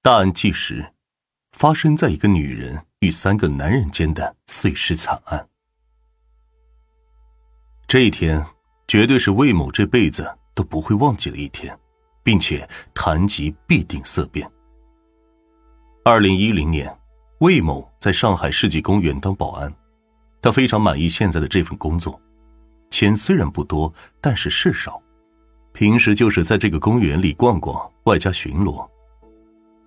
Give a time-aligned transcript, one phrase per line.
[0.00, 0.92] 大案纪实，
[1.50, 5.48] 发生在一个女人与三个男人间的碎尸惨案。
[7.88, 8.46] 这一天，
[8.86, 11.76] 绝对是魏某这辈子都不会忘记的一天，
[12.22, 14.48] 并且谈及必定色变。
[16.04, 16.96] 二零一零年，
[17.40, 19.74] 魏某在上海世纪公园当保安，
[20.40, 22.20] 他非常满意现在的这份工作，
[22.88, 25.02] 钱虽然不多，但是事少，
[25.72, 28.88] 平时就是在这个公园里逛逛，外加巡逻。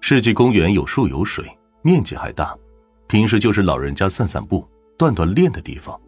[0.00, 1.44] 世纪公园有树有水，
[1.82, 2.56] 面积还大，
[3.06, 4.66] 平时就是老人家散散步、
[4.96, 5.98] 锻锻炼的地方。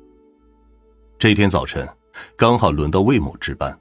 [1.19, 1.87] 这天早晨，
[2.37, 3.79] 刚好轮到魏某值班，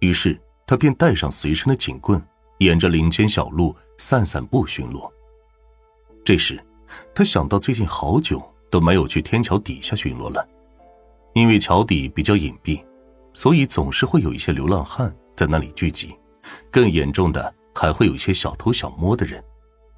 [0.00, 2.20] 于是他便带上随身的警棍，
[2.58, 5.08] 沿着林间小路散散步巡逻。
[6.24, 6.58] 这时，
[7.14, 10.46] 他想到最近好久都没有去天桥底下巡逻了，
[11.34, 12.82] 因为桥底比较隐蔽，
[13.34, 16.16] 所以总是会有一些流浪汉在那里聚集，
[16.70, 17.54] 更严重的。
[17.74, 19.42] 还会有一些小偷小摸的人，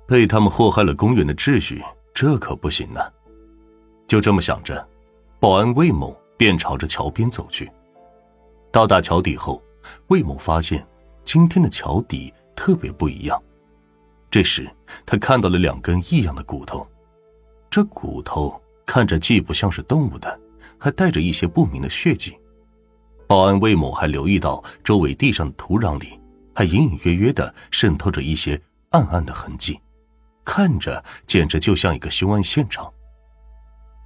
[0.06, 3.00] 被他们祸害了公园的秩序，这可不行呢。
[4.06, 4.86] 就这么想着，
[5.40, 7.70] 保安魏某便朝着桥边走去。
[8.70, 9.62] 到达桥底后，
[10.08, 10.86] 魏某发现
[11.24, 13.42] 今天的桥底特别不一样。
[14.30, 14.68] 这时，
[15.06, 16.86] 他看到了两根异样的骨头，
[17.70, 20.40] 这骨头看着既不像是动物的，
[20.78, 22.36] 还带着一些不明的血迹。
[23.26, 26.20] 保安魏某还留意到周围地上的土壤里。
[26.54, 28.60] 还隐隐约约的渗透着一些
[28.90, 29.80] 暗暗的痕迹，
[30.44, 32.90] 看着简直就像一个凶案现场。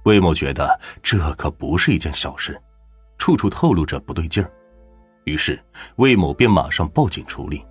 [0.03, 2.59] 魏某觉得这可不是一件小事，
[3.17, 4.49] 处处透露着不对劲儿，
[5.25, 5.61] 于是
[5.97, 7.63] 魏某便马上报警处理。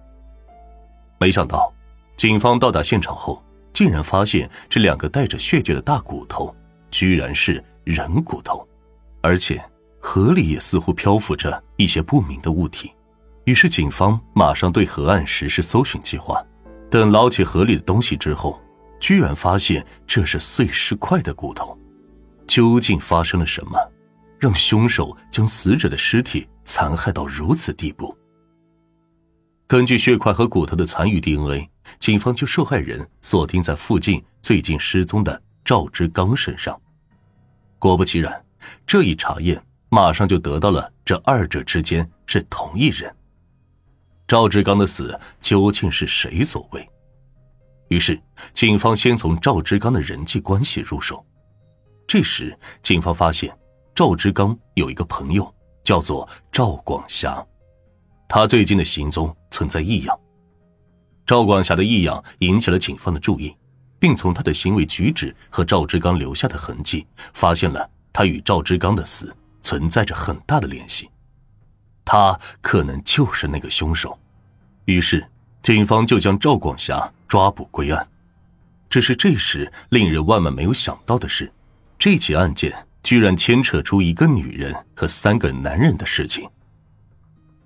[1.18, 1.72] 没想到，
[2.16, 6.54] 警方到达现场后，竟然发现这两个带着血迹的大骨头，
[6.90, 8.66] 居然是人骨头，
[9.22, 9.60] 而且
[9.98, 12.92] 河里也似乎漂浮着一些不明的物体。
[13.48, 16.44] 于是，警方马上对河岸实施搜寻计划。
[16.90, 18.60] 等捞起河里的东西之后，
[19.00, 21.74] 居然发现这是碎尸块的骨头。
[22.46, 23.78] 究竟发生了什么，
[24.38, 28.14] 让凶手将死者的尸体残害到如此地步？
[29.66, 36.78] 根据血块和骨头的残余 DNA，警方就受害人锁定在附近最近失踪的赵志刚身上。
[37.78, 38.44] 果不其然，
[38.86, 39.58] 这一查验
[39.88, 43.10] 马上就得到了这二者之间是同一人。
[44.28, 46.86] 赵志刚的死究竟是谁所为？
[47.88, 48.20] 于是，
[48.52, 51.24] 警方先从赵志刚的人际关系入手。
[52.06, 53.50] 这时，警方发现
[53.94, 55.50] 赵志刚有一个朋友
[55.82, 57.42] 叫做赵广霞，
[58.28, 60.20] 他最近的行踪存在异样。
[61.24, 63.56] 赵广霞的异样引起了警方的注意，
[63.98, 71.08] 并从他的行为举止和赵志刚留下的痕迹，发现了他与赵志刚的死存在着很大的联系。
[72.10, 74.18] 他可能就是那个凶手，
[74.86, 75.22] 于是
[75.62, 78.08] 警方就将赵广霞抓捕归案。
[78.88, 81.52] 只是这时令人万万没有想到的是，
[81.98, 86.48] 这起案件居然牵扯出一个女人和三个男人的事情。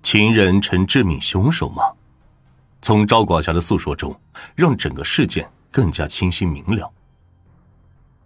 [0.01, 1.81] 情人成致命凶手吗？
[2.81, 4.13] 从赵广霞的诉说中，
[4.55, 6.91] 让整个事件更加清晰明了。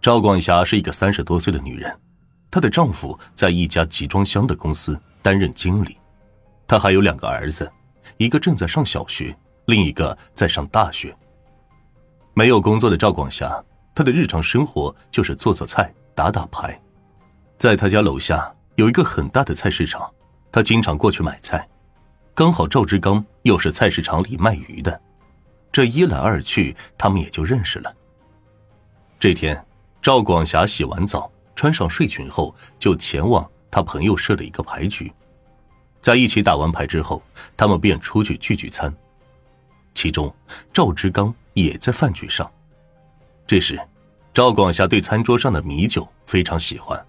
[0.00, 1.96] 赵广霞是一个三十多岁的女人，
[2.50, 5.96] 她的丈夫在一家集装箱的公司担任经理。
[6.68, 7.68] 他还有两个儿子，
[8.18, 9.34] 一个正在上小学，
[9.64, 11.16] 另一个在上大学。
[12.34, 13.64] 没有工作的赵广霞，
[13.94, 16.80] 她的日常生活就是做做菜、打打牌。
[17.58, 20.08] 在他家楼下有一个很大的菜市场，
[20.52, 21.68] 他经常过去买菜。
[22.34, 25.00] 刚好赵志刚又是菜市场里卖鱼的，
[25.72, 27.92] 这一来二去，他们也就认识了。
[29.18, 29.66] 这天，
[30.00, 35.12] 赵广霞洗完澡，穿上睡裙后，就前往他朋友设的一个牌局。
[36.00, 37.22] 在一起打完牌之后，
[37.56, 38.94] 他们便出去聚聚餐，
[39.94, 40.34] 其中
[40.72, 42.50] 赵志刚也在饭局上。
[43.46, 43.78] 这时，
[44.32, 47.04] 赵广霞对餐桌上的米酒非常喜欢，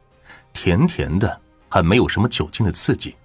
[0.54, 1.40] 甜甜的，
[1.70, 3.16] 还没有什么酒精的刺激，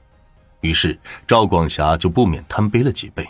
[0.60, 3.26] 于是赵广霞就不免贪杯了几杯。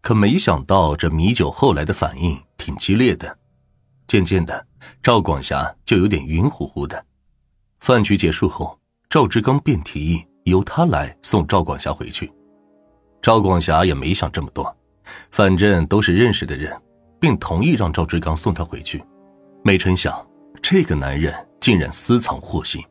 [0.00, 3.38] 可没想到，这米酒后来的反应挺激烈的，
[4.06, 4.66] 渐渐的，
[5.02, 7.04] 赵广霞就有点晕乎乎的。
[7.80, 8.78] 饭局结束后，
[9.10, 10.27] 赵志刚便提议。
[10.48, 12.32] 由他来送赵广霞回去，
[13.22, 14.76] 赵广霞也没想这么多，
[15.30, 16.74] 反正都是认识的人，
[17.20, 19.02] 并同意让赵志刚送她回去。
[19.64, 20.24] 没成想，
[20.62, 22.82] 这个男人竟然私藏祸心。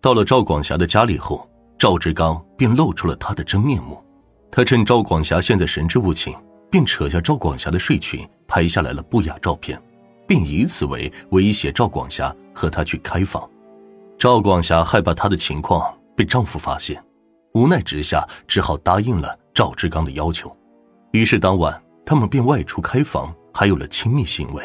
[0.00, 1.48] 到了赵广霞的家里后，
[1.78, 4.02] 赵志刚便露出了他的真面目。
[4.50, 6.34] 他趁赵广霞现在神志不清，
[6.70, 9.80] 便扯下赵广霞的睡裙，拍下来了不雅照片，
[10.26, 13.48] 并以此为威胁赵广霞和他去开房。
[14.18, 15.94] 赵广霞害怕他的情况。
[16.16, 17.02] 被丈夫发现，
[17.54, 20.54] 无奈之下只好答应了赵志刚的要求。
[21.12, 24.64] 于是当晚，他们便外出开房，还有了亲密行为。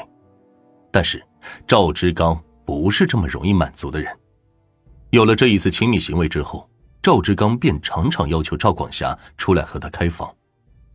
[0.91, 1.23] 但是
[1.65, 4.15] 赵志刚不是这么容易满足的人。
[5.11, 6.69] 有了这一次亲密行为之后，
[7.01, 10.33] 赵志刚便常常要求赵广霞出来和他开房。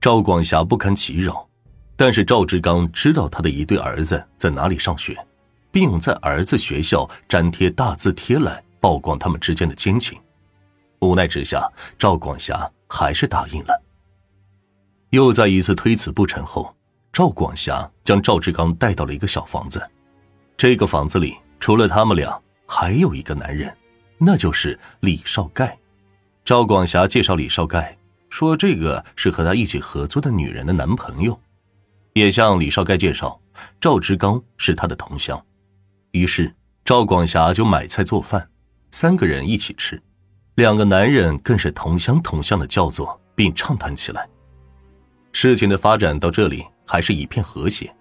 [0.00, 1.48] 赵广霞不堪其扰，
[1.96, 5.16] 但是赵志刚知道他的一对儿子在哪里上学，
[5.70, 10.18] 并用在儿子学校粘贴大字贴来曝光他们之间的奸情。
[11.02, 11.68] 无奈之下，
[11.98, 13.82] 赵广霞还是答应了。
[15.10, 16.74] 又在一次推辞不成后，
[17.12, 19.84] 赵广霞将赵志刚带到了一个小房子。
[20.56, 23.76] 这个房子里除了他们俩，还有一个男人，
[24.16, 25.76] 那就是李少盖。
[26.44, 27.98] 赵广霞介绍李少盖，
[28.30, 31.38] 说这个是和他一起合租的女人的男朋友，
[32.12, 33.40] 也向李少盖介绍
[33.80, 35.44] 赵志刚是他的同乡。
[36.12, 36.54] 于是
[36.84, 38.48] 赵广霞就买菜做饭，
[38.92, 40.00] 三个人一起吃。
[40.54, 44.28] 两个男人更是同乡同乡的叫做，并畅谈起来。
[45.32, 47.94] 事情的发展到这里还是一片和谐，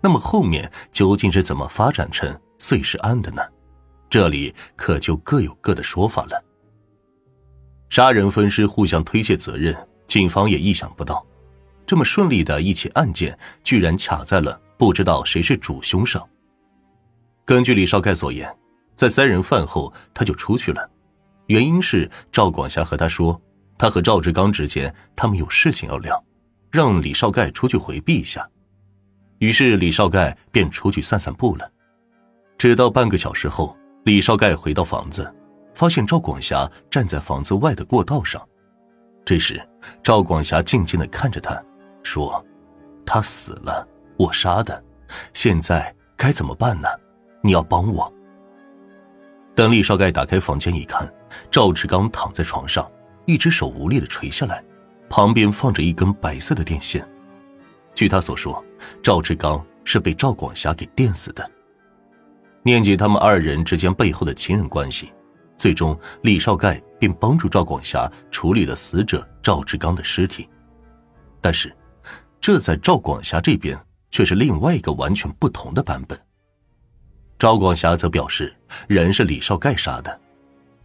[0.00, 3.40] 那么后面究竟是怎么发展成碎尸案的呢？
[4.10, 6.44] 这里可就各有各的说法了。
[7.90, 9.76] 杀人分尸互相推卸责任，
[10.08, 11.24] 警方也意想不到，
[11.86, 16.28] 这么顺利的一起案件居然卡在了不知道谁是主凶上。
[17.44, 18.52] 根据李少盖所言，
[18.96, 20.90] 在三人饭后他就出去了。
[21.46, 23.40] 原因是赵广霞和他说，
[23.76, 26.22] 他和赵志刚之间他们有事情要聊，
[26.70, 28.48] 让李少盖出去回避一下。
[29.38, 31.70] 于是李少盖便出去散散步了。
[32.56, 35.34] 直到半个小时后，李少盖回到房子，
[35.74, 38.40] 发现赵广霞站在房子外的过道上。
[39.24, 39.60] 这时，
[40.02, 41.62] 赵广霞静静的看着他，
[42.02, 42.42] 说
[43.04, 43.86] ：“他死了，
[44.16, 44.82] 我杀的，
[45.34, 46.88] 现在该怎么办呢？
[47.42, 48.10] 你要帮我。”
[49.54, 51.12] 等李少盖打开房间一看，
[51.50, 52.90] 赵志刚躺在床上，
[53.26, 54.64] 一只手无力的垂下来，
[55.08, 57.06] 旁边放着一根白色的电线。
[57.94, 58.64] 据他所说，
[59.02, 61.48] 赵志刚是被赵广霞给电死的。
[62.62, 65.12] 念及他们二人之间背后的亲人关系，
[65.56, 70.48] 最终李少盖便帮助赵广霞处理了死者赵志刚的尸体。
[71.40, 71.74] 但是，
[72.40, 73.78] 这在赵广霞这边
[74.10, 76.18] 却是另外一个完全不同的版本。
[77.38, 78.54] 赵广霞则表示，
[78.88, 80.20] 人是李少盖杀的。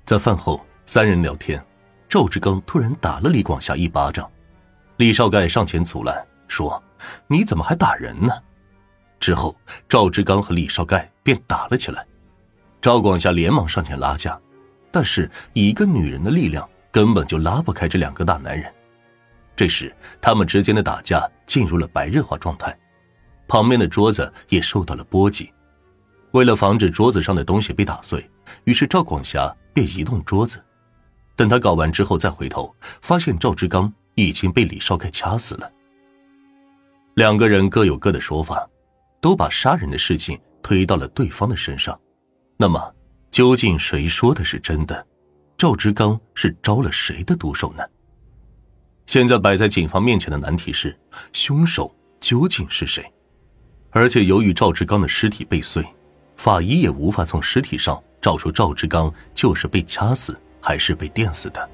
[0.09, 1.63] 在饭后，三人聊天，
[2.09, 4.27] 赵志刚突然打了李广霞一巴掌，
[4.97, 6.83] 李少盖上前阻拦，说
[7.29, 8.33] ：“你怎么还打人呢？”
[9.21, 9.55] 之后，
[9.87, 12.03] 赵志刚和李少盖便打了起来。
[12.81, 14.35] 赵广霞连忙上前拉架，
[14.89, 18.73] 但是以一个女人的力量根本就拉不开这两个大男人。
[19.55, 22.75] 这时，他们之间的打架进入了白热化状态，
[23.47, 25.53] 旁边的桌子也受到了波及。
[26.31, 28.27] 为了防止桌子上的东西被打碎，
[28.63, 30.63] 于是赵广霞便移动桌子。
[31.35, 35.71] 等他搞完之后再回头，发现赵志刚已经被李少凯掐死了。
[37.15, 38.69] 两个人各有各的说法，
[39.21, 41.99] 都把杀人的事情推到了对方的身上。
[42.57, 42.93] 那么，
[43.31, 45.05] 究竟谁说的是真的？
[45.57, 47.83] 赵志刚是招了谁的毒手呢？
[49.05, 50.97] 现在摆在警方面前的难题是：
[51.33, 53.09] 凶手究竟是谁？
[53.91, 55.85] 而且由于赵志刚的尸体被碎。
[56.39, 61.69] 法医也无法从尸体上找出赵志刚就是被掐死还是被电死的。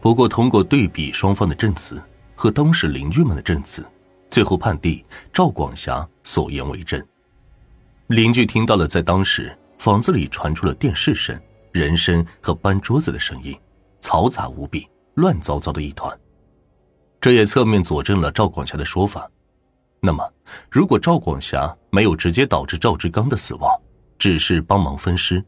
[0.00, 2.00] 不过，通过对比双方的证词
[2.36, 3.84] 和当时邻居们的证词，
[4.30, 7.04] 最后判定赵广霞所言为真。
[8.06, 11.36] 邻居听到了在当时房子里传出了电视声、
[11.72, 13.58] 人声和搬桌子的声音，
[14.00, 16.16] 嘈杂无比，乱糟糟的一团。
[17.20, 19.28] 这也侧面佐证了赵广霞的说法。
[19.98, 20.24] 那么，
[20.70, 23.68] 如果赵广霞没有直接导致赵志刚的死亡，
[24.18, 25.44] 只是帮忙分尸，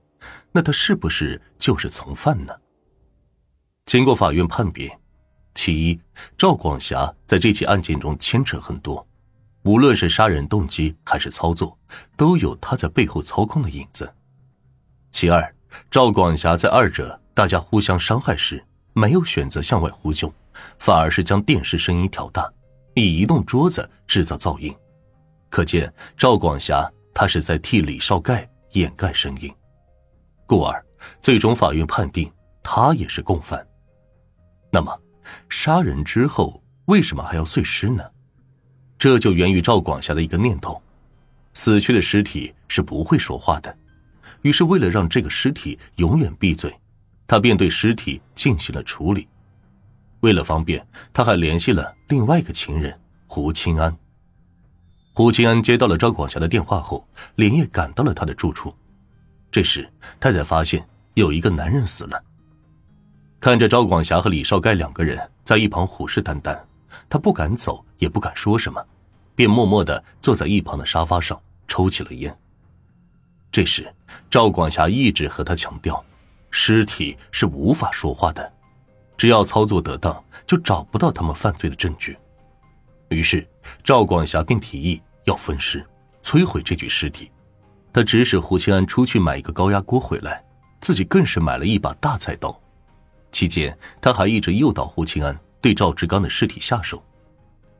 [0.52, 2.54] 那他是不是就是从犯呢？
[3.86, 4.98] 经过法院判别，
[5.54, 6.00] 其一，
[6.36, 9.06] 赵广霞在这起案件中牵扯很多，
[9.62, 11.78] 无论是杀人动机还是操作，
[12.16, 14.04] 都有他在背后操控的影子；
[15.12, 15.54] 其二，
[15.90, 20.32] 赵广霞在二者大家互相伤害时，没有选择向外呼救，
[20.78, 22.52] 反而是将电视声音调大，
[22.94, 24.74] 以移动桌子制造噪音，
[25.48, 28.48] 可见赵广霞他是在替李少盖。
[28.76, 29.52] 掩盖声音，
[30.46, 30.84] 故而
[31.22, 32.30] 最终法院判定
[32.62, 33.66] 他也是共犯。
[34.70, 34.94] 那么，
[35.48, 38.04] 杀人之后为什么还要碎尸呢？
[38.98, 40.80] 这就源于赵广霞的一个念头：
[41.54, 43.74] 死去的尸体是不会说话的。
[44.42, 46.78] 于是，为了让这个尸体永远闭嘴，
[47.26, 49.26] 他便对尸体进行了处理。
[50.20, 53.96] 为了方便，他还联系了另外一个情人胡清安。
[55.16, 57.02] 胡金安接到了赵广霞的电话后，
[57.36, 58.74] 连夜赶到了他的住处。
[59.50, 62.22] 这时，他才发现有一个男人死了。
[63.40, 66.60] 看着赵广霞和李少盖两个人在一旁虎视眈眈，
[67.08, 68.84] 他不敢走，也不敢说什么，
[69.34, 72.38] 便默默的坐在一旁的沙发上抽起了烟。
[73.50, 73.90] 这时，
[74.28, 76.04] 赵广霞一直和他强调，
[76.50, 78.52] 尸体是无法说话的，
[79.16, 82.18] 只要操作得当，就找不到他们犯罪的证据。
[83.08, 83.48] 于是，
[83.82, 85.86] 赵广霞便提议要分尸，
[86.22, 87.30] 摧毁这具尸体。
[87.92, 90.44] 他指使胡清安出去买一个高压锅回来，
[90.80, 92.58] 自己更是买了一把大菜刀。
[93.30, 97.02] 期间，他还一直诱导胡清安对赵志刚的尸体下手，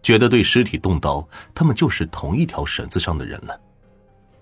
[0.02, 3.58] 觉得对尸体动刀，他们就是同一条绳子上的人了。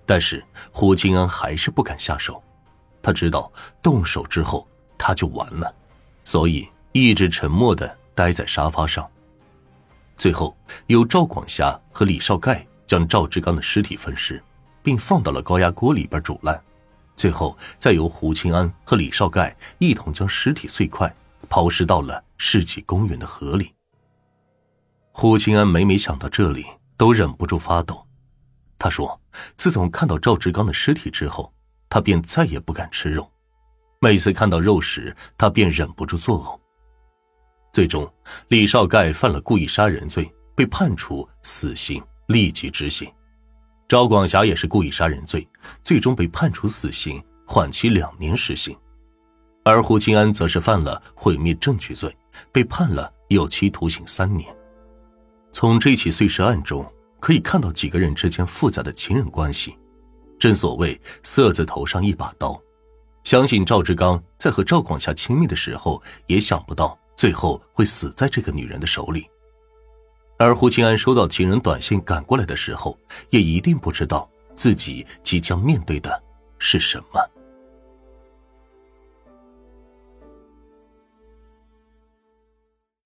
[0.06, 2.42] 但是胡清安还是不敢下手，
[3.02, 5.75] 他知道动手之后他就完了，
[6.25, 9.08] 所以一直沉默的待在沙发上。
[10.16, 10.56] 最后，
[10.87, 14.40] 由赵广霞和李少盖将赵志刚的尸体分尸，
[14.80, 16.62] 并放到了高压锅里边煮烂。
[17.16, 21.12] 最后，再由胡清安和李少盖一同将尸体碎块
[21.48, 23.74] 抛尸到了世纪公园的河里。
[25.10, 26.64] 胡清安每每想到这里，
[26.96, 28.06] 都忍不住发抖。
[28.78, 29.20] 他说
[29.58, 31.52] ：“自从看到赵志刚的尸体之后，
[31.88, 33.28] 他便再也不敢吃肉。
[34.00, 36.60] 每次看到肉时，他便忍不住作呕。”
[37.74, 38.08] 最终，
[38.46, 43.11] 李少盖犯了故意杀人罪，被判处死刑，立即执行。
[43.88, 45.47] 赵广霞也是故意杀人罪，
[45.83, 48.76] 最终被判处死刑，缓期两年实行。
[49.64, 52.14] 而胡清安则是犯了毁灭证据罪，
[52.52, 54.54] 被判了有期徒刑三年。
[55.52, 56.85] 从这起碎尸案中
[57.21, 59.76] 可以看到几个人之间复杂的情人关系。
[60.38, 62.61] 正所谓“色字头上一把刀”，
[63.25, 66.99] 相信赵志刚在和赵广霞亲密的时候，也想不到。
[67.16, 69.31] 最后会死在这个女人的手里，
[70.36, 72.98] 而胡清安收到情人短信赶过来的时候，
[73.30, 76.22] 也一定不知道自己即将面对的
[76.58, 77.33] 是什么。